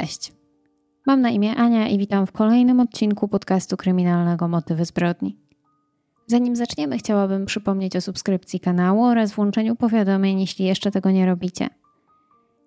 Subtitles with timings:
[0.00, 0.32] Cześć.
[1.06, 5.36] Mam na imię Ania i witam w kolejnym odcinku podcastu kryminalnego Motywy zbrodni.
[6.26, 11.68] Zanim zaczniemy, chciałabym przypomnieć o subskrypcji kanału oraz włączeniu powiadomień, jeśli jeszcze tego nie robicie.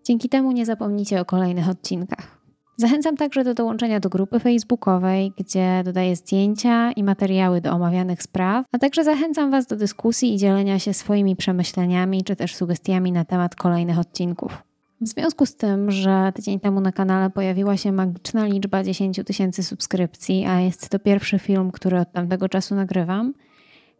[0.04, 2.42] Dzięki temu nie zapomnicie o kolejnych odcinkach.
[2.78, 8.66] Zachęcam także do dołączenia do grupy facebookowej, gdzie dodaję zdjęcia i materiały do omawianych spraw,
[8.72, 13.26] a także zachęcam Was do dyskusji i dzielenia się swoimi przemyśleniami czy też sugestiami na
[13.26, 14.71] temat kolejnych odcinków.
[15.02, 19.64] W związku z tym, że tydzień temu na kanale pojawiła się magiczna liczba 10 tysięcy
[19.64, 23.34] subskrypcji, a jest to pierwszy film, który od tamtego czasu nagrywam,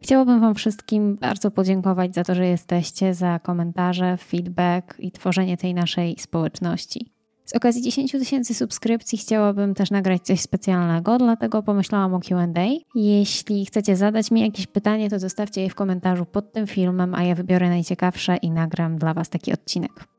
[0.00, 5.74] chciałabym Wam wszystkim bardzo podziękować za to, że jesteście, za komentarze, feedback i tworzenie tej
[5.74, 7.12] naszej społeczności.
[7.44, 12.46] Z okazji 10 tysięcy subskrypcji chciałabym też nagrać coś specjalnego, dlatego pomyślałam o QA.
[12.94, 17.22] Jeśli chcecie zadać mi jakieś pytanie, to zostawcie je w komentarzu pod tym filmem, a
[17.22, 20.11] ja wybiorę najciekawsze i nagram dla Was taki odcinek.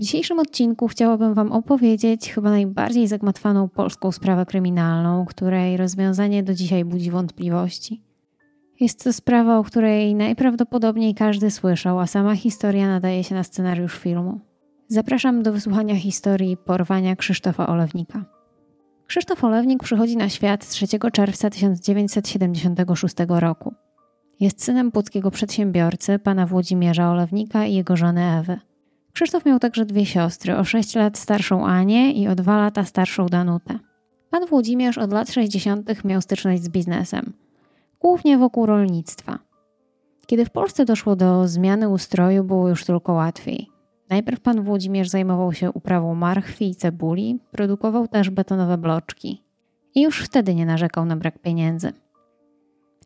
[0.00, 6.54] W dzisiejszym odcinku chciałabym Wam opowiedzieć chyba najbardziej zagmatwaną polską sprawę kryminalną, której rozwiązanie do
[6.54, 8.02] dzisiaj budzi wątpliwości.
[8.80, 13.98] Jest to sprawa, o której najprawdopodobniej każdy słyszał, a sama historia nadaje się na scenariusz
[13.98, 14.40] filmu.
[14.88, 18.24] Zapraszam do wysłuchania historii porwania Krzysztofa Olewnika.
[19.06, 23.74] Krzysztof Olewnik przychodzi na świat 3 czerwca 1976 roku.
[24.40, 28.69] Jest synem płockiego przedsiębiorcy, pana Włodzimierza Olewnika i jego żony Ewy.
[29.20, 33.26] Krzysztof miał także dwie siostry, o 6 lat starszą Anię i o 2 lata starszą
[33.26, 33.78] Danutę.
[34.30, 36.04] Pan Włodzimierz od lat 60.
[36.04, 37.32] miał styczność z biznesem,
[38.00, 39.38] głównie wokół rolnictwa.
[40.26, 43.66] Kiedy w Polsce doszło do zmiany ustroju, było już tylko łatwiej.
[44.08, 49.42] Najpierw pan Włodzimierz zajmował się uprawą marchwi i cebuli, produkował też betonowe bloczki.
[49.94, 51.92] I już wtedy nie narzekał na brak pieniędzy.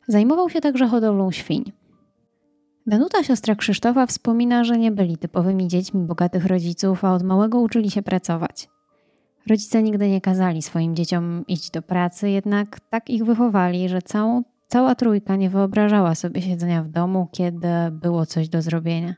[0.08, 1.72] Zajmował się także hodowlą świń.
[2.86, 7.90] Danuta, siostra Krzysztofa, wspomina, że nie byli typowymi dziećmi bogatych rodziców, a od małego uczyli
[7.90, 8.68] się pracować.
[9.50, 14.42] Rodzice nigdy nie kazali swoim dzieciom iść do pracy, jednak tak ich wychowali, że całą,
[14.68, 19.14] cała trójka nie wyobrażała sobie siedzenia w domu, kiedy było coś do zrobienia.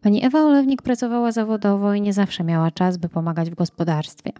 [0.00, 4.32] Pani Ewa Olewnik pracowała zawodowo i nie zawsze miała czas, by pomagać w gospodarstwie.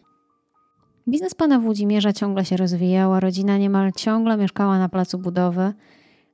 [1.09, 5.73] Biznes pana Włodzimierza ciągle się rozwijał, a rodzina niemal ciągle mieszkała na placu budowy,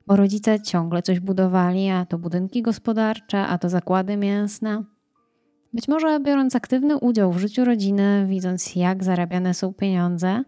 [0.07, 4.83] bo rodzice ciągle coś budowali, a to budynki gospodarcze, a to zakłady mięsne.
[5.73, 10.43] Być może biorąc aktywny udział w życiu rodziny, widząc jak zarabiane są pieniądze,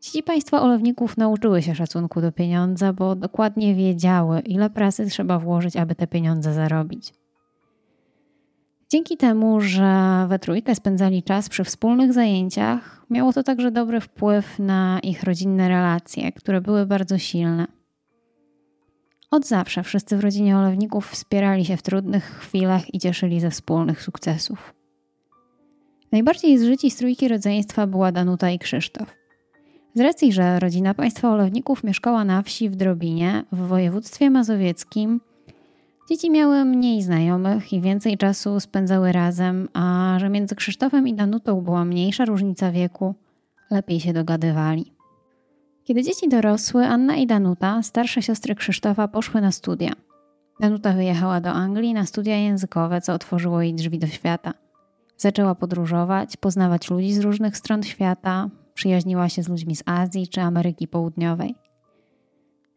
[0.00, 5.76] dzieci państwa olewników nauczyły się szacunku do pieniądza, bo dokładnie wiedziały, ile pracy trzeba włożyć,
[5.76, 7.12] aby te pieniądze zarobić.
[8.88, 14.58] Dzięki temu, że we trójkę spędzali czas przy wspólnych zajęciach, miało to także dobry wpływ
[14.58, 17.79] na ich rodzinne relacje, które były bardzo silne.
[19.30, 24.02] Od zawsze wszyscy w rodzinie Olewników wspierali się w trudnych chwilach i cieszyli ze wspólnych
[24.02, 24.74] sukcesów.
[26.12, 26.58] Najbardziej
[26.90, 29.14] z trójki rodzeństwa była Danuta i Krzysztof.
[29.94, 35.20] Z racji, że rodzina państwa Olewników mieszkała na wsi w Drobinie w województwie mazowieckim,
[36.08, 41.60] dzieci miały mniej znajomych i więcej czasu spędzały razem, a że między Krzysztofem i Danutą
[41.60, 43.14] była mniejsza różnica wieku,
[43.70, 44.99] lepiej się dogadywali.
[45.90, 49.92] Kiedy dzieci dorosły, Anna i Danuta, starsze siostry Krzysztofa, poszły na studia.
[50.60, 54.54] Danuta wyjechała do Anglii na studia językowe, co otworzyło jej drzwi do świata.
[55.16, 60.40] Zaczęła podróżować, poznawać ludzi z różnych stron świata, przyjaźniła się z ludźmi z Azji czy
[60.40, 61.54] Ameryki Południowej.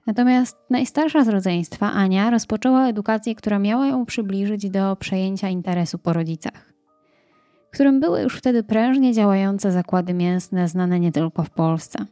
[0.07, 6.13] Natomiast najstarsza z rodzeństwa, Ania, rozpoczęła edukację, która miała ją przybliżyć do przejęcia interesu po
[6.13, 6.73] rodzicach,
[7.71, 12.05] którym były już wtedy prężnie działające zakłady mięsne znane nie tylko w Polsce.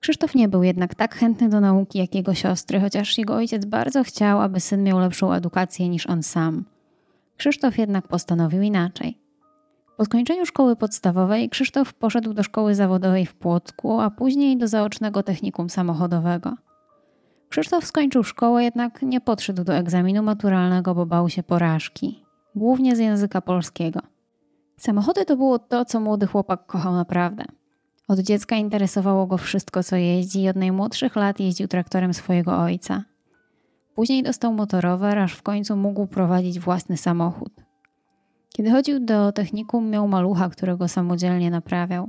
[0.00, 4.04] Krzysztof nie był jednak tak chętny do nauki jak jego siostry, chociaż jego ojciec bardzo
[4.04, 6.64] chciał, aby syn miał lepszą edukację niż on sam.
[7.36, 9.18] Krzysztof jednak postanowił inaczej.
[9.96, 15.22] Po skończeniu szkoły podstawowej Krzysztof poszedł do szkoły zawodowej w Płocku, a później do zaocznego
[15.22, 16.54] technikum samochodowego.
[17.48, 22.24] Krzysztof skończył szkołę, jednak nie podszedł do egzaminu maturalnego, bo bał się porażki,
[22.54, 24.00] głównie z języka polskiego.
[24.76, 27.44] Samochody to było to, co młody chłopak kochał naprawdę–
[28.10, 33.04] od dziecka interesowało go wszystko, co jeździ i od najmłodszych lat jeździł traktorem swojego ojca.
[33.94, 37.52] Później dostał motorower, aż w końcu mógł prowadzić własny samochód.
[38.52, 42.08] Kiedy chodził do technikum, miał malucha, którego samodzielnie naprawiał.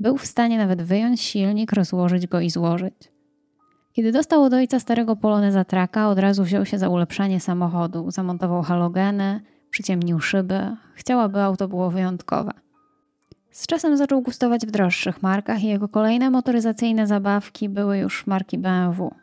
[0.00, 3.12] Był w stanie nawet wyjąć silnik, rozłożyć go i złożyć.
[3.92, 8.10] Kiedy dostał od ojca starego poloneza traka, od razu wziął się za ulepszanie samochodu.
[8.10, 9.40] Zamontował halogeny,
[9.70, 10.76] przyciemnił szyby.
[10.94, 12.63] Chciał, aby auto było wyjątkowe.
[13.54, 18.58] Z czasem zaczął gustować w droższych markach i jego kolejne motoryzacyjne zabawki były już marki
[18.58, 19.14] BMW.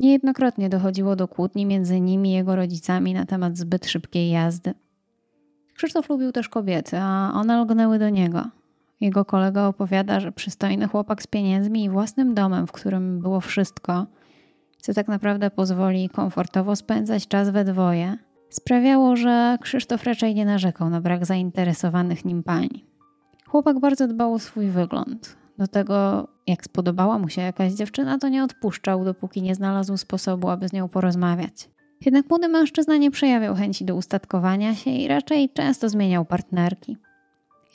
[0.00, 4.74] Niejednokrotnie dochodziło do kłótni między nimi i jego rodzicami na temat zbyt szybkiej jazdy.
[5.74, 8.44] Krzysztof lubił też kobiety, a one lgnęły do niego.
[9.00, 14.06] Jego kolega opowiada, że przystojny chłopak z pieniędzmi i własnym domem, w którym było wszystko,
[14.78, 18.16] co tak naprawdę pozwoli komfortowo spędzać czas we dwoje,
[18.50, 22.91] sprawiało, że Krzysztof raczej nie narzekał na brak zainteresowanych nim pań.
[23.52, 25.36] Chłopak bardzo dbał o swój wygląd.
[25.58, 30.48] Do tego, jak spodobała mu się jakaś dziewczyna, to nie odpuszczał, dopóki nie znalazł sposobu,
[30.48, 31.70] aby z nią porozmawiać.
[32.04, 36.96] Jednak młody mężczyzna nie przejawiał chęci do ustatkowania się i raczej często zmieniał partnerki.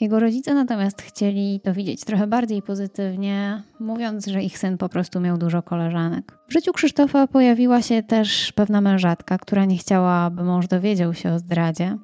[0.00, 5.20] Jego rodzice natomiast chcieli to widzieć trochę bardziej pozytywnie, mówiąc, że ich syn po prostu
[5.20, 6.38] miał dużo koleżanek.
[6.48, 11.32] W życiu Krzysztofa pojawiła się też pewna mężatka, która nie chciała, aby mąż dowiedział się
[11.32, 11.98] o zdradzie.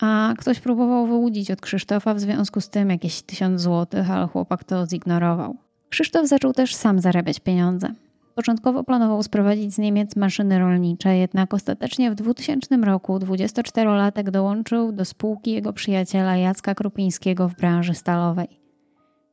[0.00, 4.64] A ktoś próbował wyłudzić od Krzysztofa w związku z tym jakieś tysiąc złotych, ale chłopak
[4.64, 5.56] to zignorował.
[5.88, 7.88] Krzysztof zaczął też sam zarabiać pieniądze.
[8.34, 15.04] Początkowo planował sprowadzić z Niemiec maszyny rolnicze, jednak ostatecznie w 2000 roku 24-latek dołączył do
[15.04, 18.60] spółki jego przyjaciela Jacka Krupińskiego w branży stalowej.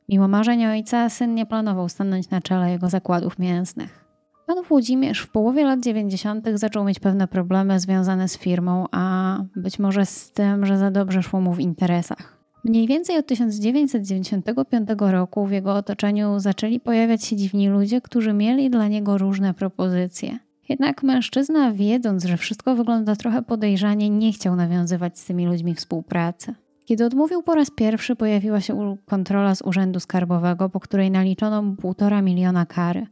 [0.08, 4.03] Mimo marzeń ojca, syn nie planował stanąć na czele jego zakładów mięsnych.
[4.46, 6.48] Pan Włodzimierz w połowie lat 90.
[6.54, 11.22] zaczął mieć pewne problemy związane z firmą, a być może z tym, że za dobrze
[11.22, 12.38] szło mu w interesach.
[12.64, 18.70] Mniej więcej od 1995 roku w jego otoczeniu zaczęli pojawiać się dziwni ludzie, którzy mieli
[18.70, 20.38] dla niego różne propozycje.
[20.68, 26.54] Jednak mężczyzna, wiedząc, że wszystko wygląda trochę podejrzanie, nie chciał nawiązywać z tymi ludźmi współpracy.
[26.84, 32.22] Kiedy odmówił po raz pierwszy, pojawiła się kontrola z Urzędu Skarbowego, po której naliczono półtora
[32.22, 33.06] miliona kary.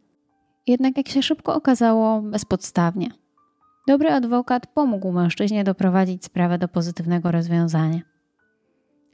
[0.66, 3.10] Jednak, jak się szybko okazało, bezpodstawnie.
[3.88, 8.00] Dobry adwokat pomógł mężczyźnie doprowadzić sprawę do pozytywnego rozwiązania.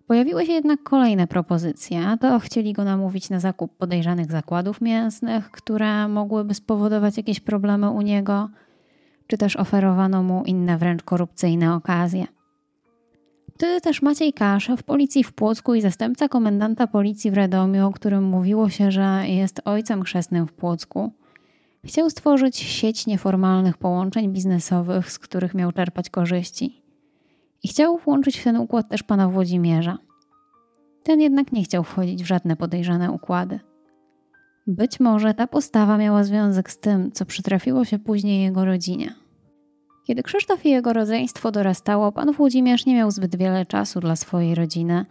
[0.06, 5.50] Pojawiły się jednak kolejne propozycje, a to chcieli go namówić na zakup podejrzanych zakładów mięsnych,
[5.50, 8.49] które mogłyby spowodować jakieś problemy u niego,
[9.27, 12.27] czy też oferowano mu inne wręcz korupcyjne okazje.
[13.55, 17.93] Wtedy też Maciej Kasza w policji w Płocku i zastępca komendanta policji w Radomiu, o
[17.93, 21.12] którym mówiło się, że jest ojcem chrzestnym w Płocku,
[21.88, 26.82] chciał stworzyć sieć nieformalnych połączeń biznesowych, z których miał czerpać korzyści.
[27.62, 29.99] I chciał włączyć w ten układ też pana Włodzimierza.
[31.02, 33.61] Ten jednak nie chciał wchodzić w żadne podejrzane układy.
[34.67, 39.14] Być może ta postawa miała związek z tym, co przytrafiło się później jego rodzinie.
[40.06, 44.55] Kiedy Krzysztof i jego rodzeństwo dorastało, pan Włodzimierz nie miał zbyt wiele czasu dla swojej
[44.55, 45.06] rodziny,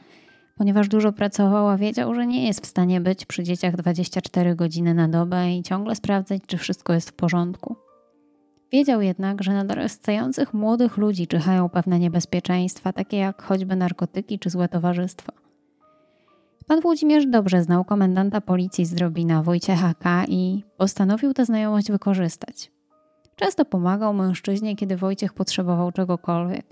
[0.58, 4.94] ponieważ dużo pracował, a wiedział, że nie jest w stanie być przy dzieciach 24 godziny
[4.94, 7.76] na dobę i ciągle sprawdzać, czy wszystko jest w porządku.
[8.72, 14.50] Wiedział jednak, że na dorastających młodych ludzi czyhają pewne niebezpieczeństwa, takie jak choćby narkotyki czy
[14.50, 15.34] złe towarzystwo.
[16.68, 20.26] Pan Włodzimierz dobrze znał komendanta policji z Drobina, Wojciecha K.
[20.28, 22.72] i postanowił tę znajomość wykorzystać.
[23.36, 26.66] Często pomagał mężczyźnie, kiedy Wojciech potrzebował czegokolwiek.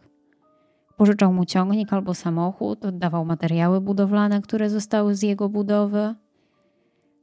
[0.98, 6.16] Pożyczał mu ciągnik albo samochód, oddawał materiały budowlane, które zostały z jego budowy.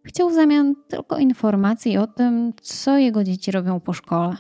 [0.05, 4.37] Chciał w zamian tylko informacji o tym, co jego dzieci robią po szkole.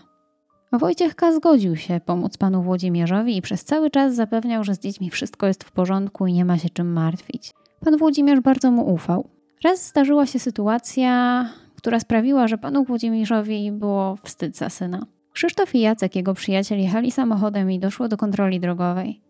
[0.72, 1.32] Wojciech K.
[1.32, 5.64] zgodził się pomóc panu Włodzimierzowi i przez cały czas zapewniał, że z dziećmi wszystko jest
[5.64, 7.52] w porządku i nie ma się czym martwić.
[7.84, 9.28] Pan Włodzimierz bardzo mu ufał.
[9.64, 11.46] Raz zdarzyła się sytuacja,
[11.76, 15.06] która sprawiła, że panu Włodzimierzowi było wstyd za syna.
[15.32, 19.20] Krzysztof i Jacek, jego przyjaciel, jechali samochodem i doszło do kontroli drogowej.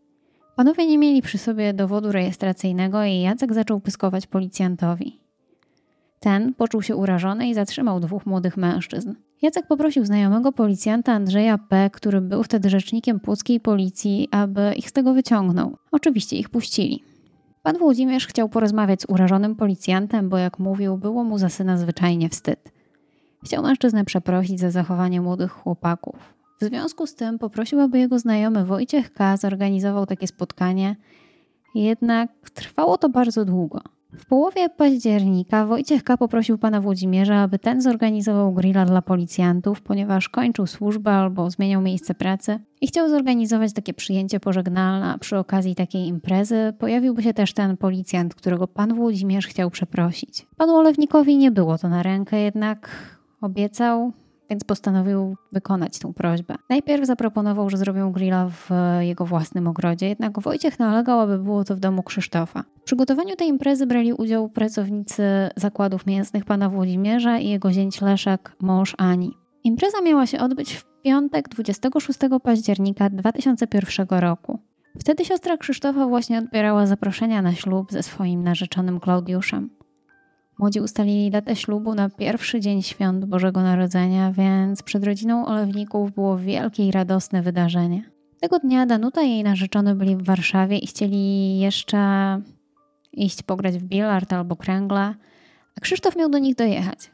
[0.57, 5.21] Panowie nie mieli przy sobie dowodu rejestracyjnego i Jacek zaczął pyskować policjantowi.
[6.21, 9.15] Ten poczuł się urażony i zatrzymał dwóch młodych mężczyzn.
[9.43, 14.93] Jacek poprosił znajomego policjanta Andrzeja P., który był wtedy rzecznikiem płockiej policji, aby ich z
[14.93, 15.77] tego wyciągnął.
[15.93, 17.03] Oczywiście ich puścili.
[17.63, 22.29] Pan Włodzimierz chciał porozmawiać z urażonym policjantem, bo jak mówił, było mu za syna zwyczajnie
[22.29, 22.73] wstyd.
[23.45, 26.35] Chciał mężczyznę przeprosić za zachowanie młodych chłopaków.
[26.61, 29.37] W związku z tym poprosił, aby jego znajomy Wojciech K.
[29.37, 30.97] zorganizował takie spotkanie,
[31.75, 33.81] jednak trwało to bardzo długo.
[34.19, 36.17] W połowie października Wojciech K.
[36.17, 42.15] poprosił pana Włodzimierza, aby ten zorganizował grilla dla policjantów, ponieważ kończył służbę albo zmieniał miejsce
[42.15, 45.19] pracy i chciał zorganizować takie przyjęcie pożegnalne.
[45.21, 50.47] Przy okazji takiej imprezy pojawiłby się też ten policjant, którego pan Włodzimierz chciał przeprosić.
[50.57, 52.91] Panu Olewnikowi nie było to na rękę, jednak
[53.43, 54.13] obiecał,
[54.51, 56.55] więc postanowił wykonać tę prośbę.
[56.71, 58.71] Najpierw zaproponował, że zrobią grilla w
[59.01, 62.65] jego własnym ogrodzie, jednak Wojciech nalegał, aby było to w domu Krzysztofa.
[62.81, 65.25] W przygotowaniu tej imprezy brali udział pracownicy
[65.57, 69.33] zakładów mięsnych pana Włodzimierza i jego zięć Leszek, mąż Ani.
[69.65, 74.59] Impreza miała się odbyć w piątek 26 października 2001 roku.
[74.99, 79.71] Wtedy siostra Krzysztofa właśnie odbierała zaproszenia na ślub ze swoim narzeczonym Klaudiuszem.
[80.63, 86.39] Młodzi ustalili datę ślubu na pierwszy dzień świąt Bożego Narodzenia, więc przed rodziną Olewników było
[86.39, 88.11] wielkie i radosne wydarzenie.
[88.41, 91.99] Tego dnia Danuta i jej narzeczony byli w Warszawie i chcieli jeszcze
[93.13, 95.15] iść pograć w bilard albo kręgle,
[95.77, 97.11] a Krzysztof miał do nich dojechać.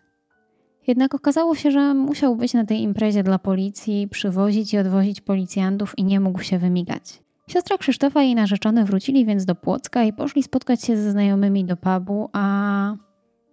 [0.86, 5.98] Jednak okazało się, że musiał być na tej imprezie dla policji, przywozić i odwozić policjantów
[5.98, 7.22] i nie mógł się wymigać.
[7.48, 11.64] Siostra Krzysztofa i jej narzeczony wrócili więc do Płocka i poszli spotkać się ze znajomymi
[11.64, 13.07] do pubu, a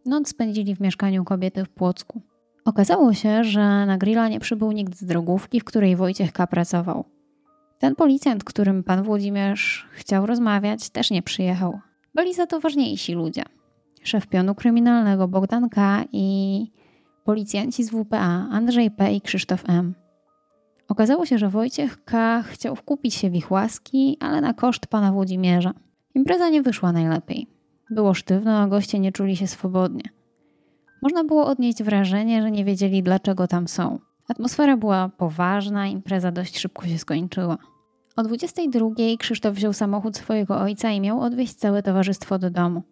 [0.05, 2.21] noc spędzili w mieszkaniu kobiety w Płocku.
[2.65, 6.47] Okazało się, że na grilla nie przybył nikt z drogówki, w której Wojciech K.
[6.47, 7.05] pracował.
[7.79, 11.79] Ten policjant, którym pan Włodzimierz chciał rozmawiać, też nie przyjechał.
[12.15, 13.43] Byli za to ważniejsi ludzie.
[14.03, 16.03] Szef pionu kryminalnego Bogdan K.
[16.12, 16.71] i
[17.24, 19.13] policjanci z WPA Andrzej P.
[19.13, 19.93] i Krzysztof M.
[20.88, 22.43] Okazało się, że Wojciech K.
[22.43, 25.74] chciał wkupić się w ich łaski, ale na koszt pana Włodzimierza.
[26.15, 27.54] Impreza nie wyszła najlepiej.
[27.89, 30.03] Było sztywno, a goście nie czuli się swobodnie.
[31.01, 33.99] Można było odnieść wrażenie, że nie wiedzieli dlaczego tam są.
[34.27, 37.57] Atmosfera była poważna, impreza dość szybko się skończyła.
[38.15, 38.89] O 22
[39.19, 42.83] Krzysztof wziął samochód swojego ojca i miał odwieźć całe towarzystwo do domu.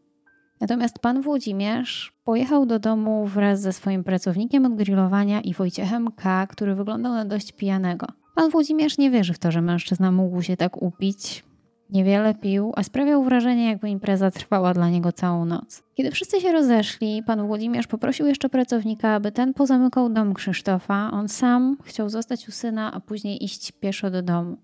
[0.61, 6.47] Natomiast pan Włodzimierz pojechał do domu wraz ze swoim pracownikiem od grillowania i Wojciechem K.,
[6.47, 8.07] który wyglądał na dość pijanego.
[8.35, 11.43] Pan Włodzimierz nie wierzy w to, że mężczyzna mógł się tak upić.
[11.89, 15.83] Niewiele pił, a sprawiał wrażenie, jakby impreza trwała dla niego całą noc.
[15.95, 21.11] Kiedy wszyscy się rozeszli, pan Włodzimierz poprosił jeszcze pracownika, aby ten pozamykał dom Krzysztofa.
[21.11, 24.57] On sam chciał zostać u syna, a później iść pieszo do domu.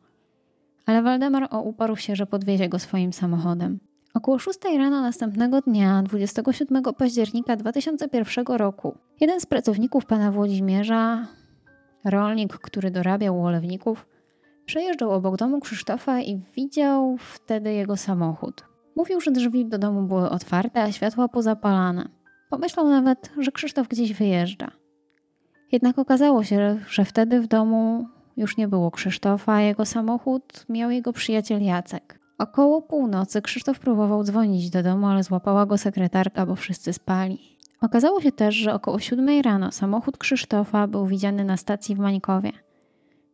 [0.85, 3.79] Ale Waldemar uparł się, że podwiezie go swoim samochodem.
[4.13, 11.27] Około 6 rano następnego dnia, 27 października 2001 roku, jeden z pracowników pana Włodzimierza,
[12.05, 14.05] rolnik, który dorabiał olewników,
[14.69, 18.65] przejeżdżał obok domu Krzysztofa i widział wtedy jego samochód.
[18.95, 22.09] Mówił, że drzwi do domu były otwarte, a światła pozapalane.
[22.49, 24.71] Pomyślał nawet, że Krzysztof gdzieś wyjeżdża.
[25.71, 28.07] Jednak okazało się, że wtedy w domu
[28.37, 32.19] już nie było Krzysztofa, a jego samochód miał jego przyjaciel Jacek.
[32.37, 37.57] Około północy Krzysztof próbował dzwonić do domu, ale złapała go sekretarka, bo wszyscy spali.
[37.81, 42.51] Okazało się też, że około siódmej rano samochód Krzysztofa był widziany na stacji w Mańkowie,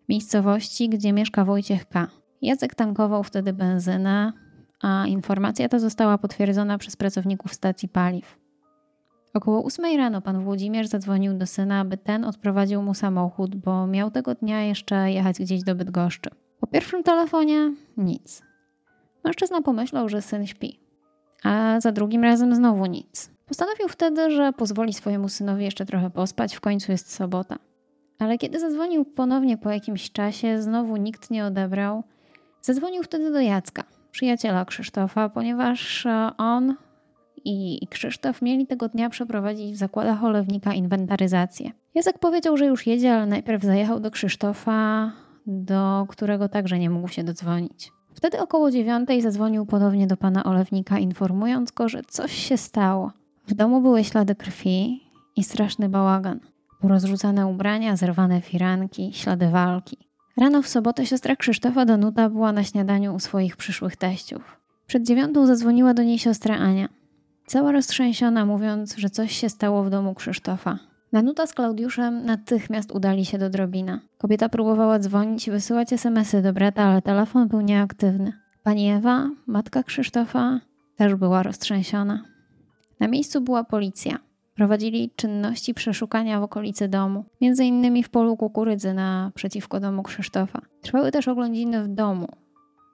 [0.10, 2.08] miejscowości, gdzie mieszka Wojciech K.
[2.42, 4.34] Jacek tankował wtedy benzynę,
[4.82, 8.40] a informacja ta została potwierdzona przez pracowników stacji paliw.
[9.34, 14.12] Około ósmej rano pan Włodzimierz zadzwonił do syna, aby ten odprowadził mu samochód, bo miał
[14.12, 16.30] tego dnia jeszcze jechać gdzieś do Bydgoszczy.
[16.60, 18.42] Po pierwszym telefonie nic.
[19.24, 20.80] Mężczyzna pomyślał, że syn śpi,
[21.44, 23.32] a za drugim razem znowu nic.
[23.48, 27.60] Postanowił wtedy, że pozwoli swojemu synowi jeszcze trochę pospać, w końcu jest sobota.
[28.20, 32.04] Ale kiedy zadzwonił ponownie po jakimś czasie, znowu nikt nie odebrał.
[32.62, 36.76] Zadzwonił wtedy do Jacka, przyjaciela Krzysztofa, ponieważ e, on
[37.46, 41.72] i Krzysztof mieli tego dnia przeprowadzić w zakładach olewnika inwentaryzację.
[41.96, 45.12] Jacek powiedział, że już jedzie, ale najpierw zajechał do Krzysztofa,
[45.48, 47.92] do którego także nie mógł się dodzwonić.
[48.14, 53.12] Wtedy około dziewiątej zadzwonił ponownie do pana Olewnika, informując go, że coś się stało.
[53.48, 55.02] W domu były ślady krwi
[55.36, 56.40] i straszny bałagan.
[56.82, 59.98] Porozrzucane ubrania, zerwane firanki, ślady walki.
[60.38, 64.62] Rano w sobotę siostra Krzysztofa Danuta była na śniadaniu u swoich przyszłych teściów.
[64.88, 66.90] Przed dziewiątą zadzwoniła do niej siostra Ania.
[67.48, 70.80] Cała roztrzęsiona, mówiąc, że coś się stało w domu Krzysztofa.
[71.14, 74.00] Danuta z Klaudiuszem natychmiast udali się do Drobina.
[74.18, 78.34] Kobieta próbowała dzwonić i wysyłać smsy do brata, ale telefon był nieaktywny.
[78.64, 80.60] Pani Ewa, matka Krzysztofa,
[80.96, 82.24] też była roztrzęsiona.
[83.00, 84.20] Na miejscu była policja.
[84.56, 90.62] Prowadzili czynności przeszukania w okolicy domu, między innymi w polu kukurydzy naprzeciwko domu Krzysztofa.
[90.82, 92.28] Trwały też oględziny w domu.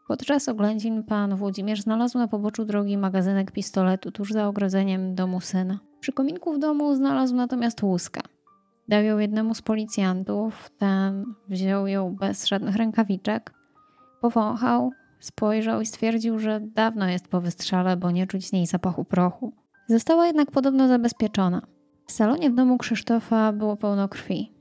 [0.08, 5.80] Podczas oględzin pan Włodzimierz znalazł na poboczu drogi magazynek pistoletu tuż za ogrodzeniem domu syna.
[6.00, 8.22] Przy kominku w domu znalazł natomiast łuskę.
[8.88, 13.53] Dał ją jednemu z policjantów, ten wziął ją bez żadnych rękawiczek,
[14.22, 19.06] powąchał, spojrzał i stwierdził, że dawno jest po wystrzale, bo nie czuć z niej zapachu
[19.06, 19.53] prochu.
[19.88, 21.62] Została jednak podobno zabezpieczona.
[22.08, 24.52] W salonie w domu Krzysztofa było pełno krwi.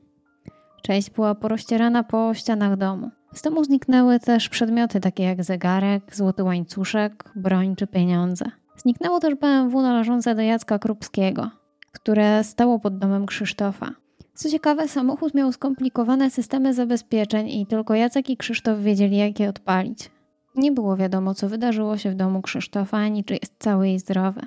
[0.83, 3.11] Część była porozcierana po ścianach domu.
[3.35, 8.45] Z domu zniknęły też przedmioty takie jak zegarek, złoty łańcuszek, broń czy pieniądze.
[8.77, 11.51] Zniknęło też BMW należące do Jacka Krupskiego,
[11.93, 13.91] które stało pod domem Krzysztofa.
[14.35, 19.49] Co ciekawe, samochód miał skomplikowane systemy zabezpieczeń i tylko Jacek i Krzysztof wiedzieli, jak je
[19.49, 20.11] odpalić.
[20.57, 24.41] Nie było wiadomo, co wydarzyło się w domu Krzysztofa, ani czy jest cały i zdrowy.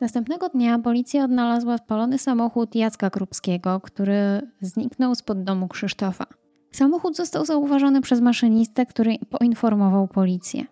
[0.00, 6.24] Następnego dnia policja odnalazła spalony samochód Jacka Krupskiego, który zniknął spod domu Krzysztofa.
[6.70, 10.64] Samochód został zauważony przez maszynistę, który poinformował policję.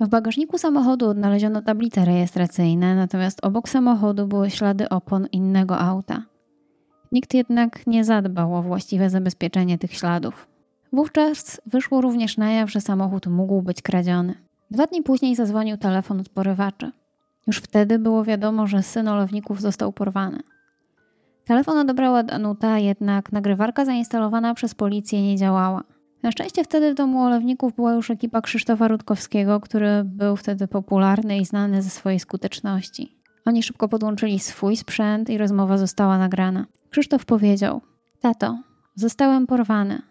[0.00, 6.22] W bagażniku samochodu odnaleziono tablice rejestracyjne, natomiast obok samochodu były ślady opon innego auta.
[7.12, 10.48] Nikt jednak nie zadbał o właściwe zabezpieczenie tych śladów.
[10.92, 14.34] Wówczas wyszło również na jaw, że samochód mógł być kradziony.
[14.70, 16.92] Dwa dni później zadzwonił telefon od porywaczy.
[17.46, 20.42] Już wtedy było wiadomo, że syn olewników został porwany.
[21.44, 25.84] Telefon odebrała Danuta, jednak nagrywarka zainstalowana przez policję nie działała.
[26.22, 31.38] Na szczęście wtedy w domu olewników była już ekipa Krzysztofa Rutkowskiego, który był wtedy popularny
[31.38, 33.18] i znany ze swojej skuteczności.
[33.44, 36.66] Oni szybko podłączyli swój sprzęt i rozmowa została nagrana.
[36.90, 37.80] Krzysztof powiedział:
[38.20, 38.58] Tato,
[38.94, 40.02] zostałem porwany.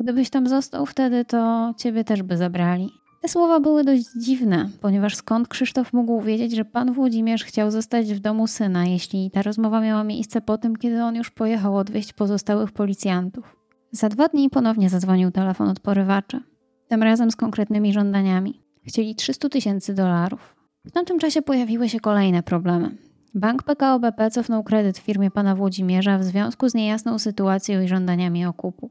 [0.00, 2.90] Gdybyś tam został wtedy, to ciebie też by zabrali.
[3.20, 8.14] Te słowa były dość dziwne, ponieważ skąd Krzysztof mógł wiedzieć, że pan Włodzimierz chciał zostać
[8.14, 12.12] w domu syna, jeśli ta rozmowa miała miejsce po tym, kiedy on już pojechał odwieźć
[12.12, 13.56] pozostałych policjantów.
[13.92, 16.40] Za dwa dni ponownie zadzwonił telefon od porywaczy.
[16.88, 18.62] Tym razem z konkretnymi żądaniami.
[18.86, 20.56] Chcieli 300 tysięcy dolarów.
[20.86, 22.96] W tamtym czasie pojawiły się kolejne problemy.
[23.34, 28.46] Bank PKO BP cofnął kredyt firmie pana Włodzimierza w związku z niejasną sytuacją i żądaniami
[28.46, 28.90] okupu.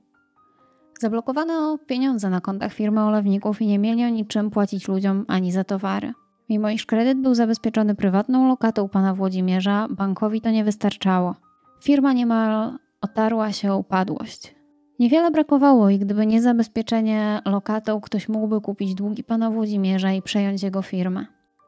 [1.00, 5.64] Zablokowano pieniądze na kontach firmy olewników i nie mieli oni czym płacić ludziom ani za
[5.64, 6.14] towary.
[6.50, 11.36] Mimo iż kredyt był zabezpieczony prywatną lokatą pana Włodzimierza, bankowi to nie wystarczało.
[11.84, 14.56] Firma niemal otarła się o upadłość.
[15.00, 20.64] Niewiele brakowało i gdyby nie zabezpieczenie lokatą, ktoś mógłby kupić długi pana Włodzimierza i przejąć
[20.64, 21.26] jego firmę.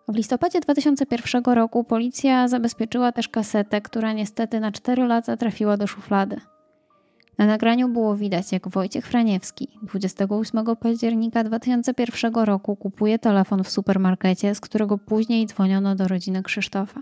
[0.07, 5.87] W listopadzie 2001 roku policja zabezpieczyła też kasetę, która niestety na 4 lata trafiła do
[5.87, 6.41] szuflady.
[7.37, 14.55] Na nagraniu było widać, jak Wojciech Franiewski 28 października 2001 roku kupuje telefon w supermarkecie,
[14.55, 17.01] z którego później dzwoniono do rodziny Krzysztofa.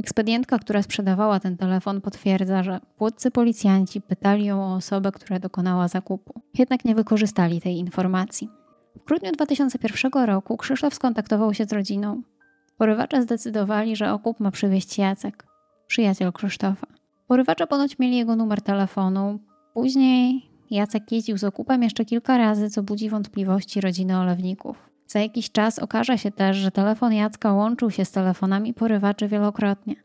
[0.00, 5.88] Ekspedientka, która sprzedawała ten telefon, potwierdza, że płotcy policjanci pytali ją o osobę, która dokonała
[5.88, 6.40] zakupu.
[6.58, 8.48] Jednak nie wykorzystali tej informacji.
[8.96, 12.22] W grudniu 2001 roku Krzysztof skontaktował się z rodziną.
[12.76, 15.46] Porywacze zdecydowali, że okup ma przywieźć Jacek,
[15.86, 16.97] przyjaciel Krzysztofa.
[17.28, 19.38] Porywacze ponoć mieli jego numer telefonu.
[19.74, 24.90] Później Jacek jeździł z okupem jeszcze kilka razy, co budzi wątpliwości rodziny olewników.
[25.06, 29.96] Za jakiś czas okaże się też, że telefon Jacka łączył się z telefonami porywaczy wielokrotnie.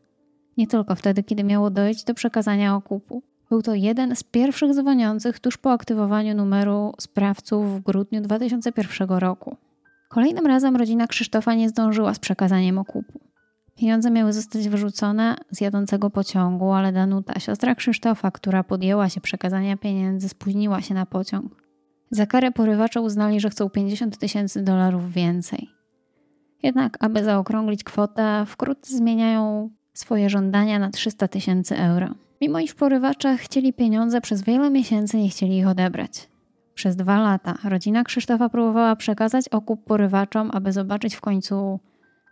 [0.56, 3.22] Nie tylko wtedy, kiedy miało dojść do przekazania okupu.
[3.50, 9.56] Był to jeden z pierwszych dzwoniących tuż po aktywowaniu numeru sprawców w grudniu 2001 roku.
[10.08, 13.23] Kolejnym razem rodzina Krzysztofa nie zdążyła z przekazaniem okupu.
[13.76, 19.76] Pieniądze miały zostać wyrzucone z jadącego pociągu, ale Danuta, siostra Krzysztofa, która podjęła się przekazania
[19.76, 21.64] pieniędzy, spóźniła się na pociąg.
[22.10, 25.68] Za karę porywacze uznali, że chcą 50 tysięcy dolarów więcej.
[26.62, 32.14] Jednak, aby zaokrąglić kwotę, wkrótce zmieniają swoje żądania na 300 tysięcy euro.
[32.40, 36.28] Mimo iż porywacze chcieli pieniądze, przez wiele miesięcy nie chcieli ich odebrać.
[36.74, 41.80] Przez dwa lata rodzina Krzysztofa próbowała przekazać okup porywaczom, aby zobaczyć w końcu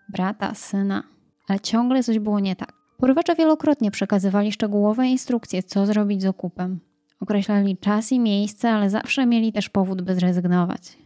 [0.09, 1.03] brata, syna,
[1.49, 2.73] ale ciągle coś było nie tak.
[2.99, 6.81] Porywacze wielokrotnie przekazywali szczegółowe instrukcje, co zrobić z okupem.
[7.21, 10.99] Określali czas i miejsce, ale zawsze mieli też powód, by zrezygnować.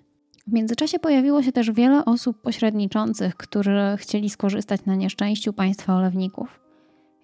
[0.46, 6.60] W międzyczasie pojawiło się też wiele osób pośredniczących, którzy chcieli skorzystać na nieszczęściu państwa olewników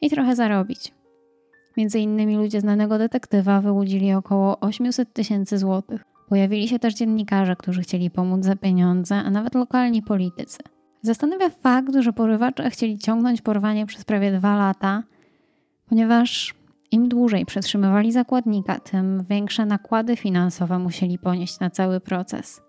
[0.01, 0.92] i trochę zarobić.
[1.77, 6.03] Między innymi ludzie znanego detektywa wyłudzili około 800 tysięcy złotych.
[6.29, 10.59] Pojawili się też dziennikarze, którzy chcieli pomóc za pieniądze, a nawet lokalni politycy.
[11.03, 15.03] Zastanawia fakt, że porywacze chcieli ciągnąć porwanie przez prawie dwa lata,
[15.88, 16.55] ponieważ
[16.91, 22.62] im dłużej przetrzymywali zakładnika, tym większe nakłady finansowe musieli ponieść na cały proces.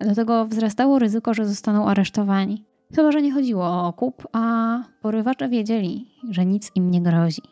[0.00, 2.64] Do tego wzrastało ryzyko, że zostaną aresztowani.
[2.96, 7.42] Chyba, że nie chodziło o okup, a porywacze wiedzieli, że nic im nie grozi.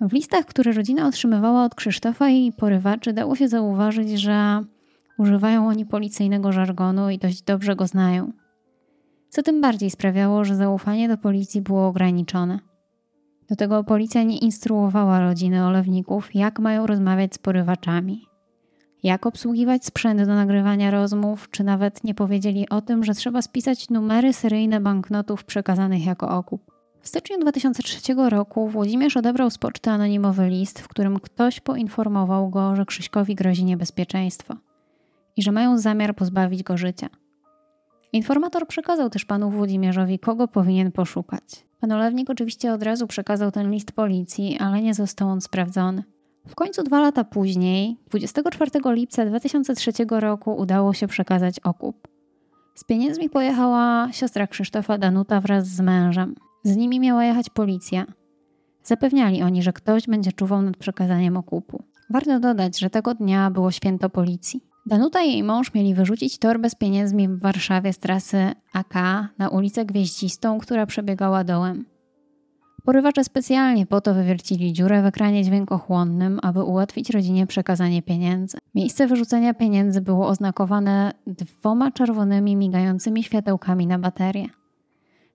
[0.00, 4.64] W listach, które rodzina otrzymywała od Krzysztofa i porywaczy, dało się zauważyć, że
[5.18, 8.32] używają oni policyjnego żargonu i dość dobrze go znają.
[9.30, 12.58] Co tym bardziej sprawiało, że zaufanie do policji było ograniczone.
[13.48, 18.26] Do tego policja nie instruowała rodziny olewników, jak mają rozmawiać z porywaczami,
[19.02, 23.90] jak obsługiwać sprzęt do nagrywania rozmów, czy nawet nie powiedzieli o tym, że trzeba spisać
[23.90, 26.62] numery seryjne banknotów przekazanych jako okup.
[27.00, 32.76] W styczniu 2003 roku Włodzimierz odebrał z poczty anonimowy list, w którym ktoś poinformował go,
[32.76, 34.56] że Krzyśkowi grozi niebezpieczeństwo
[35.36, 37.08] i że mają zamiar pozbawić go życia.
[38.12, 41.66] Informator przekazał też panu Włodzimierzowi, kogo powinien poszukać.
[41.80, 46.02] Pan Olewnik oczywiście od razu przekazał ten list policji, ale nie został on sprawdzony.
[46.48, 52.08] W końcu dwa lata później, 24 lipca 2003 roku, udało się przekazać okup.
[52.74, 56.34] Z pieniędzmi pojechała siostra Krzysztofa Danuta wraz z mężem.
[56.62, 58.06] Z nimi miała jechać policja.
[58.82, 61.82] Zapewniali oni, że ktoś będzie czuwał nad przekazaniem okupu.
[62.10, 64.69] Warto dodać, że tego dnia było święto policji.
[64.90, 68.94] Danuta i jej mąż mieli wyrzucić torbę z pieniędzmi w Warszawie z trasy AK
[69.38, 71.84] na ulicę Gwieździstą, która przebiegała dołem.
[72.84, 78.58] Porywacze specjalnie po to wywiercili dziurę w ekranie dźwiękochłonnym, aby ułatwić rodzinie przekazanie pieniędzy.
[78.74, 84.46] Miejsce wyrzucenia pieniędzy było oznakowane dwoma czerwonymi migającymi światełkami na baterię.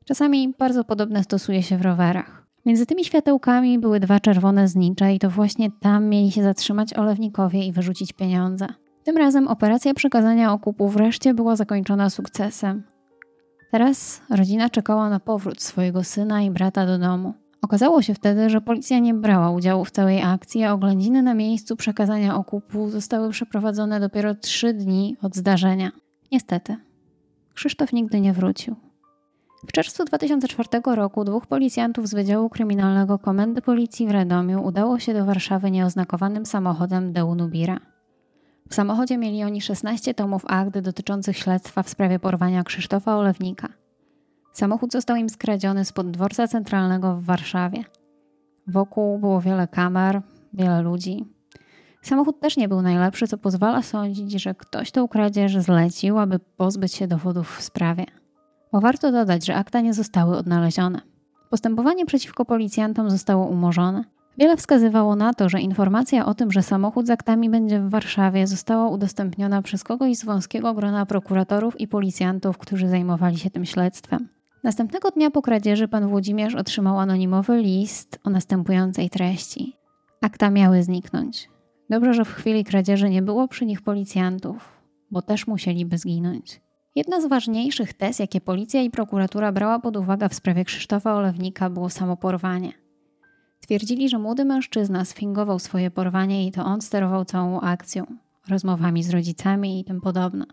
[0.05, 2.45] Czasami bardzo podobne stosuje się w rowerach.
[2.65, 7.65] Między tymi światełkami były dwa czerwone znicze i to właśnie tam mieli się zatrzymać olewnikowie
[7.65, 8.67] i wyrzucić pieniądze.
[9.05, 12.83] Tym razem operacja przekazania okupu wreszcie była zakończona sukcesem.
[13.71, 17.33] Teraz rodzina czekała na powrót swojego syna i brata do domu.
[17.61, 21.75] Okazało się wtedy, że policja nie brała udziału w całej akcji, a oględziny na miejscu
[21.75, 25.91] przekazania okupu zostały przeprowadzone dopiero trzy dni od zdarzenia.
[26.31, 26.75] Niestety,
[27.53, 28.75] Krzysztof nigdy nie wrócił.
[29.67, 35.13] W czerwcu 2004 roku dwóch policjantów z Wydziału Kryminalnego Komendy Policji w Radomiu udało się
[35.13, 37.94] do Warszawy nieoznakowanym samochodem Deunubira.
[38.69, 43.69] W samochodzie mieli oni 16 tomów akt dotyczących śledztwa w sprawie porwania Krzysztofa Olewnika.
[44.53, 47.83] Samochód został im skradziony spod dworca centralnego w Warszawie.
[48.67, 50.21] Wokół było wiele kamer,
[50.53, 51.25] wiele ludzi.
[52.01, 56.93] Samochód też nie był najlepszy, co pozwala sądzić, że ktoś tą kradzież zlecił, aby pozbyć
[56.93, 58.05] się dowodów w sprawie.
[58.71, 61.01] Bo warto dodać, że akta nie zostały odnalezione.
[61.49, 64.14] Postępowanie przeciwko policjantom zostało umorzone.
[64.37, 68.47] Wiele wskazywało na to, że informacja o tym, że samochód z aktami będzie w Warszawie,
[68.47, 74.27] została udostępniona przez kogoś z wąskiego grona prokuratorów i policjantów, którzy zajmowali się tym śledztwem.
[74.63, 79.73] Następnego dnia po kradzieży pan Włodzimierz otrzymał anonimowy list o następującej treści.
[80.21, 81.49] Akta miały zniknąć.
[81.89, 86.61] Dobrze, że w chwili kradzieży nie było przy nich policjantów, bo też musieliby zginąć.
[86.95, 91.69] Jedna z ważniejszych tez, jakie policja i prokuratura brała pod uwagę w sprawie Krzysztofa Olewnika,
[91.69, 92.84] było samoporwanie.
[93.65, 98.05] Twierdzili, że młody mężczyzna sfingował swoje porwanie i to on sterował całą akcją,
[98.49, 100.45] rozmowami z rodzicami i tym podobne.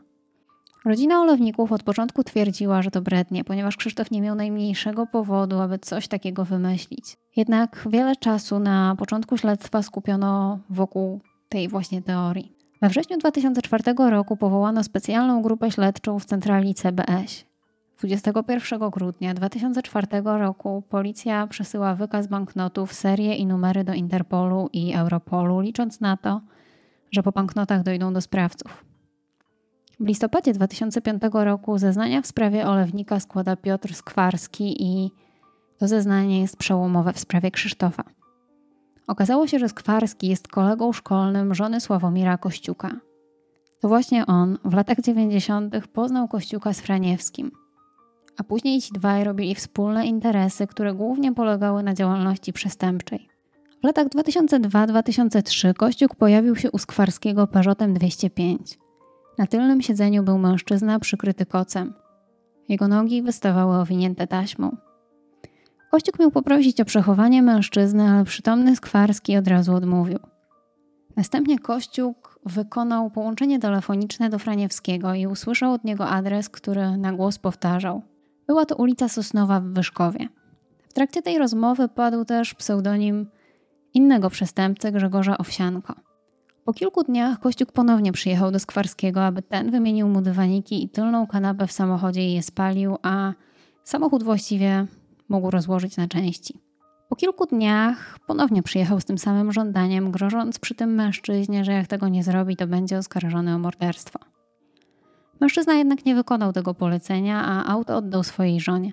[0.85, 5.79] Rodzina Olewników od początku twierdziła, że to brednie, ponieważ Krzysztof nie miał najmniejszego powodu, aby
[5.79, 7.17] coś takiego wymyślić.
[7.37, 12.53] Jednak wiele czasu na początku śledztwa skupiono wokół tej właśnie teorii.
[12.83, 17.52] We wrześniu 2004 roku powołano specjalną grupę śledczą w centrali CBS.
[18.03, 25.61] 21 grudnia 2004 roku policja przesyła wykaz banknotów, serię i numery do Interpolu i Europolu,
[25.61, 26.41] licząc na to,
[27.11, 28.85] że po banknotach dojdą do sprawców.
[30.01, 35.11] W listopadzie 2005 roku zeznania w sprawie olewnika składa Piotr Skwarski i
[35.79, 38.05] to zeznanie jest przełomowe w sprawie Krzysztofa.
[39.07, 42.91] Okazało się, że Skwarski jest kolegą szkolnym żony Sławomira Kościuka.
[43.81, 45.87] To właśnie on w latach 90.
[45.93, 47.62] poznał Kościuka z Franiewskim.
[48.39, 53.29] A później ci dwaj robili wspólne interesy, które głównie polegały na działalności przestępczej.
[53.83, 58.79] W latach 2002-2003 Kościuk pojawił się u Skwarskiego Peugeotem 205.
[59.39, 61.95] Na tylnym siedzeniu był mężczyzna przykryty kocem.
[62.69, 64.77] Jego nogi wystawały owinięte taśmą.
[65.91, 70.19] Kościuk miał poprosić o przechowanie mężczyzny, ale przytomny Skwarski od razu odmówił.
[71.17, 77.39] Następnie Kościuk wykonał połączenie telefoniczne do Franiewskiego i usłyszał od niego adres, który na głos
[77.39, 78.03] powtarzał.
[78.47, 80.29] Była to ulica Sosnowa w Wyszkowie.
[80.89, 83.27] W trakcie tej rozmowy padł też pseudonim
[83.95, 85.95] innego przestępcy Grzegorza Owsianko.
[86.65, 91.27] Po kilku dniach Kościuk ponownie przyjechał do Skwarskiego, aby ten wymienił mu dywaniki i tylną
[91.27, 93.33] kanapę w samochodzie i je spalił, a
[93.85, 94.87] samochód właściwie
[95.29, 96.61] mógł rozłożyć na części.
[97.09, 101.87] Po kilku dniach ponownie przyjechał z tym samym żądaniem, grożąc przy tym mężczyźnie, że jak
[101.87, 104.32] tego nie zrobi, to będzie oskarżony o morderstwo.
[105.43, 108.93] Mężczyzna jednak nie wykonał tego polecenia, a auto oddał swojej żonie.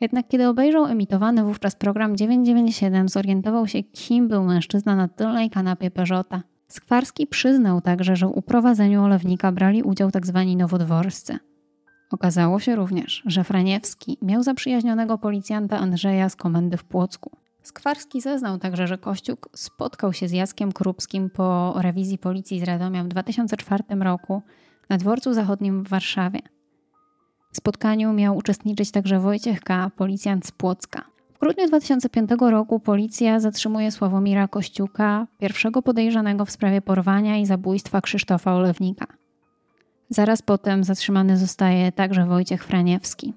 [0.00, 5.90] Jednak kiedy obejrzał emitowany wówczas program 997, zorientował się, kim był mężczyzna na tylnej kanapie
[5.90, 6.42] Peugeota.
[6.68, 10.44] Skwarski przyznał także, że w uprowadzeniu olewnika brali udział tzw.
[10.48, 11.38] Tak nowodworscy.
[12.10, 17.30] Okazało się również, że Franiewski miał zaprzyjaźnionego policjanta Andrzeja z komendy w Płocku.
[17.62, 23.04] Skwarski zeznał także, że Kościuk spotkał się z Jackiem Krupskim po rewizji policji z Radomia
[23.04, 24.42] w 2004 roku
[24.88, 26.40] na dworcu zachodnim w Warszawie.
[27.52, 31.04] W spotkaniu miał uczestniczyć także Wojciech K., policjant z Płocka.
[31.34, 38.00] W grudniu 2005 roku policja zatrzymuje Sławomira Kościuka, pierwszego podejrzanego w sprawie porwania i zabójstwa
[38.00, 39.06] Krzysztofa Olewnika.
[40.08, 43.34] Zaraz potem zatrzymany zostaje także Wojciech Franiewski.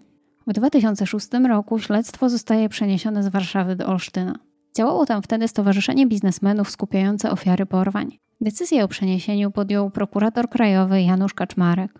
[0.48, 4.36] W 2006 roku śledztwo zostaje przeniesione z Warszawy do Olsztyna.
[4.78, 8.20] Działało tam wtedy Stowarzyszenie Biznesmenów skupiające ofiary porwań.
[8.41, 11.91] Decyzję o przeniesieniu podjął prokurator krajowy Janusz Kaczmarek.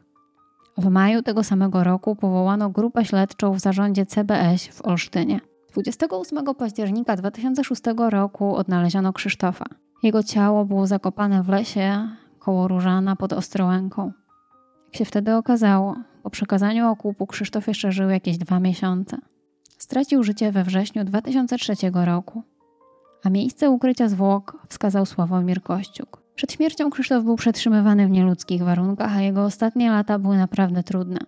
[0.78, 5.40] W maju tego samego roku powołano grupę śledczą w zarządzie CBS w Olsztynie.
[5.72, 9.66] 28 października 2006 roku odnaleziono Krzysztofa.
[10.04, 14.12] Jego ciało było zakopane w lesie koło Różana pod Ostrołęką.
[14.86, 19.18] Jak się wtedy okazało, po przekazaniu okupu Krzysztof jeszcze żył jakieś dwa miesiące.
[19.78, 22.44] stracił życie we wrześniu 2003 roku,
[23.24, 26.19] a miejsce ukrycia zwłok wskazał Sławomir Kościuk.
[26.40, 31.20] Przed śmiercią Krzysztof był przetrzymywany w nieludzkich warunkach, a jego ostatnie lata były naprawdę trudne.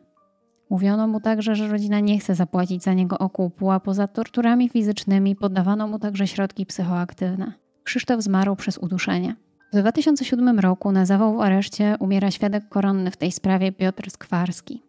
[0.70, 5.36] Mówiono mu także, że rodzina nie chce zapłacić za niego okupu, a poza torturami fizycznymi
[5.36, 7.54] poddawano mu także środki psychoaktywne.
[7.84, 9.36] Krzysztof zmarł przez uduszenie.
[9.74, 14.84] W 2007 roku na zawał w areszcie umiera świadek koronny w tej sprawie Piotr Skwarski.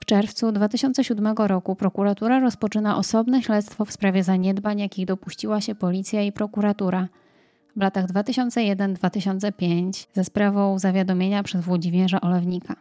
[0.00, 6.22] W czerwcu 2007 roku prokuratura rozpoczyna osobne śledztwo w sprawie zaniedbań, jakich dopuściła się policja
[6.22, 7.08] i prokuratura
[7.76, 12.76] w latach 2001-2005 ze sprawą zawiadomienia przez Włodzimierza Olewnika.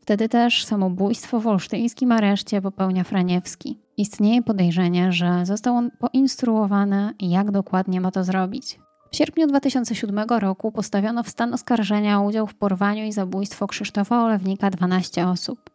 [0.00, 3.78] Wtedy też samobójstwo w olsztyńskim areszcie popełnia Franiewski.
[3.96, 8.78] Istnieje podejrzenie, że został on poinstruowany, jak dokładnie ma to zrobić.
[9.12, 14.24] W sierpniu 2007 roku postawiono w stan oskarżenia o udział w porwaniu i zabójstwo Krzysztofa
[14.24, 15.70] Olewnika 12 osób,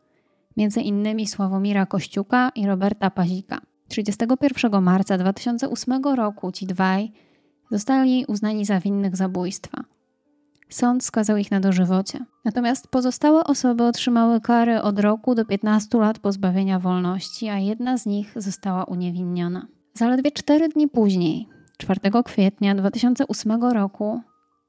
[0.58, 3.62] między innymi Sławomira Kościuka i Roberta Pazika.
[3.88, 7.12] 31 marca 2008 roku ci dwaj
[7.71, 9.84] zostali uznani za winnych zabójstwa.
[10.69, 12.19] Sąd skazał ich na dożywocie.
[12.45, 18.06] Natomiast pozostałe osoby otrzymały kary od roku do 15 lat pozbawienia wolności, a jedna z
[18.06, 19.67] nich została uniewinniona.
[19.93, 21.47] Zaledwie cztery dni później,
[21.78, 24.21] 4 kwietnia 2008 roku,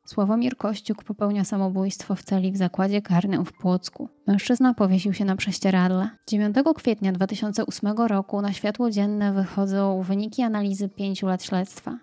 [0.06, 4.08] Sławomir Kościuk popełnia samobójstwo w celi w zakładzie karnym w Płocku.
[4.26, 6.08] Mężczyzna powiesił się na prześcieradle.
[6.28, 11.98] 9 kwietnia 2008 roku na światło dzienne wychodzą wyniki analizy pięciu lat śledztwa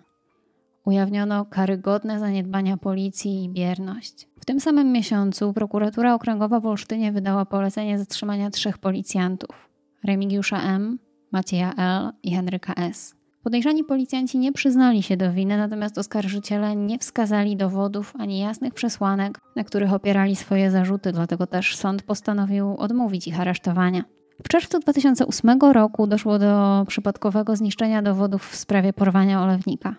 [0.84, 4.28] ujawniono karygodne zaniedbania policji i bierność.
[4.40, 9.70] W tym samym miesiącu prokuratura okręgowa w Olsztynie wydała polecenie zatrzymania trzech policjantów:
[10.04, 10.98] Remigiusza M.,
[11.32, 12.12] Macieja L.
[12.22, 13.14] i Henryka S.
[13.42, 19.40] Podejrzani policjanci nie przyznali się do winy, natomiast oskarżyciele nie wskazali dowodów ani jasnych przesłanek,
[19.56, 24.04] na których opierali swoje zarzuty, dlatego też sąd postanowił odmówić ich aresztowania.
[24.44, 29.94] W czerwcu 2008 roku doszło do przypadkowego zniszczenia dowodów w sprawie porwania olewnika.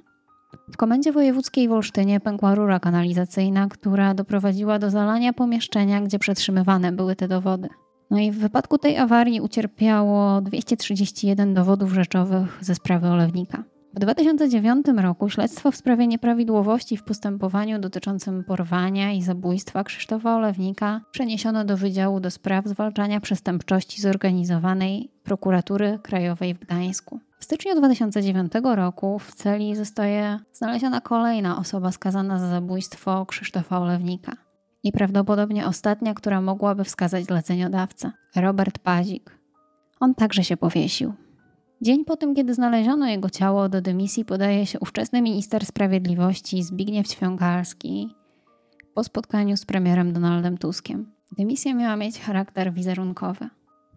[0.72, 6.92] W komendzie wojewódzkiej w Olsztynie pękła rura kanalizacyjna, która doprowadziła do zalania pomieszczenia, gdzie przetrzymywane
[6.92, 7.70] były te dowody.
[8.12, 13.64] No i w wypadku tej awarii ucierpiało 231 dowodów rzeczowych ze sprawy olewnika.
[13.96, 21.02] W 2009 roku śledztwo w sprawie nieprawidłowości w postępowaniu dotyczącym porwania i zabójstwa Krzysztofa Olewnika
[21.12, 27.20] przeniesiono do Wydziału do Spraw Zwalczania Przestępczości Zorganizowanej Prokuratury Krajowej w Gdańsku.
[27.40, 34.36] W styczniu 2009 roku w celi zostaje znaleziona kolejna osoba skazana za zabójstwo Krzysztofa Olewnika.
[34.84, 39.40] I prawdopodobnie ostatnia, która mogłaby wskazać zleceniodawcę Robert Pazik.
[40.00, 41.14] On także się powiesił.
[41.82, 47.08] Dzień po tym, kiedy znaleziono jego ciało, do dymisji podaje się ówczesny minister sprawiedliwości Zbigniew
[47.08, 48.16] Ćwiąkalski
[48.94, 51.12] po spotkaniu z premierem Donaldem Tuskiem.
[51.38, 53.50] Dymisja miała mieć charakter wizerunkowy.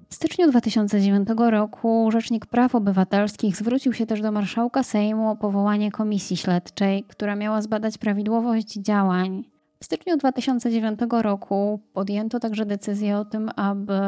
[0.08, 5.90] W styczniu 2009 roku Rzecznik Praw Obywatelskich zwrócił się też do marszałka Sejmu o powołanie
[5.90, 9.44] komisji śledczej, która miała zbadać prawidłowość działań.
[9.80, 14.00] W styczniu 2009 roku podjęto także decyzję o tym, aby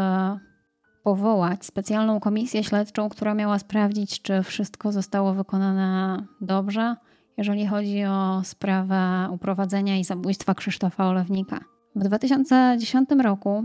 [1.02, 6.96] powołać specjalną komisję śledczą, która miała sprawdzić, czy wszystko zostało wykonane dobrze,
[7.36, 11.60] jeżeli chodzi o sprawę uprowadzenia i zabójstwa Krzysztofa Olewnika.
[11.96, 13.64] W 2010 roku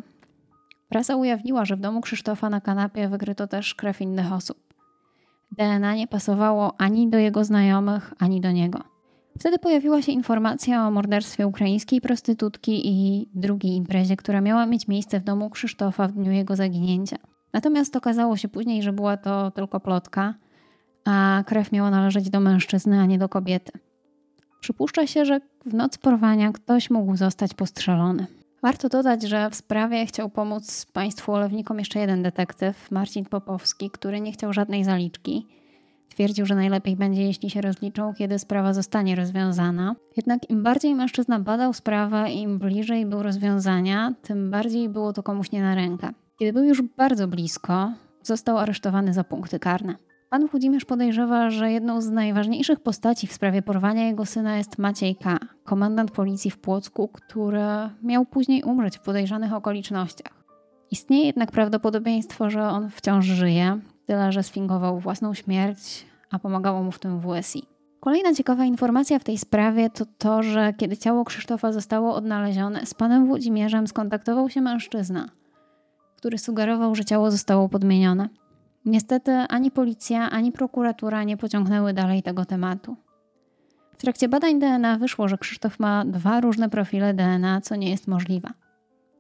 [0.90, 4.74] Prasa ujawniła, że w domu Krzysztofa na kanapie wykryto też krew innych osób.
[5.52, 8.95] DNA nie pasowało ani do jego znajomych, ani do niego.
[9.40, 15.20] Wtedy pojawiła się informacja o morderstwie ukraińskiej prostytutki i drugiej imprezie, która miała mieć miejsce
[15.20, 17.18] w domu Krzysztofa w dniu jego zaginięcia.
[17.54, 20.34] Natomiast okazało się później, że była to tylko plotka,
[21.06, 23.72] a krew miała należeć do mężczyzny, a nie do kobiety.
[24.60, 28.28] Przypuszcza się, że w noc porwania ktoś mógł zostać postrzelony.
[28.64, 34.22] Warto dodać, że w sprawie chciał pomóc państwu olewnikom jeszcze jeden detektyw, Marcin Popowski, który
[34.22, 35.48] nie chciał żadnej zaliczki.
[36.10, 39.96] Twierdził, że najlepiej będzie, jeśli się rozliczą, kiedy sprawa zostanie rozwiązana.
[40.18, 45.52] Jednak im bardziej mężczyzna badał sprawę, im bliżej był rozwiązania, tym bardziej było to komuś
[45.52, 46.10] nie na rękę.
[46.40, 47.92] Kiedy był już bardzo blisko,
[48.24, 49.96] został aresztowany za punkty karne.
[50.30, 55.16] Pan Włodzimierz podejrzewa, że jedną z najważniejszych postaci w sprawie porwania jego syna jest Maciej
[55.16, 57.62] K., komendant policji w Płocku, który
[58.04, 60.44] miał później umrzeć w podejrzanych okolicznościach.
[60.92, 66.92] Istnieje jednak prawdopodobieństwo, że on wciąż żyje, tyle że sfingował własną śmierć, a pomagało mu
[66.92, 67.68] w tym WSI.
[68.00, 72.94] Kolejna ciekawa informacja w tej sprawie to to, że kiedy ciało Krzysztofa zostało odnalezione, z
[72.94, 75.30] panem Włodzimierzem skontaktował się mężczyzna,
[76.16, 78.30] który sugerował, że ciało zostało podmienione.
[78.86, 82.96] Niestety ani policja, ani prokuratura nie pociągnęły dalej tego tematu.
[83.92, 88.08] W trakcie badań DNA wyszło, że Krzysztof ma dwa różne profile DNA, co nie jest
[88.08, 88.50] możliwe.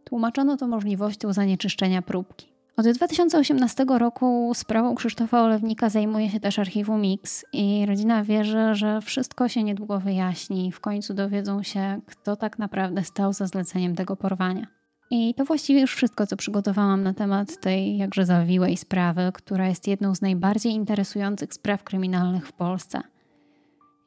[0.03, 2.54] Tłumaczono to możliwością zanieczyszczenia próbki.
[2.77, 9.01] Od 2018 roku sprawą Krzysztofa Olewnika zajmuje się też archiwum Mix i rodzina wierzy, że
[9.01, 10.71] wszystko się niedługo wyjaśni.
[10.71, 14.67] W końcu dowiedzą się, kto tak naprawdę stał za zleceniem tego porwania.
[15.11, 19.87] I to właściwie już wszystko, co przygotowałam na temat tej jakże zawiłej sprawy, która jest
[19.87, 23.01] jedną z najbardziej interesujących spraw kryminalnych w Polsce.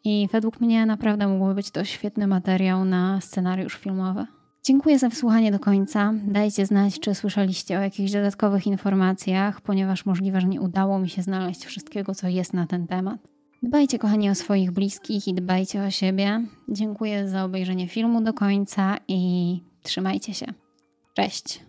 [0.04, 4.26] I według mnie naprawdę mógłby być to świetny materiał na scenariusz filmowy.
[4.68, 6.14] Dziękuję za wysłuchanie do końca.
[6.24, 11.22] Dajcie znać, czy słyszeliście o jakichś dodatkowych informacjach, ponieważ możliwe, że nie udało mi się
[11.22, 13.20] znaleźć wszystkiego, co jest na ten temat.
[13.62, 16.46] Dbajcie, kochani, o swoich bliskich i dbajcie o siebie.
[16.68, 20.46] Dziękuję za obejrzenie filmu do końca i trzymajcie się.
[21.14, 21.67] Cześć!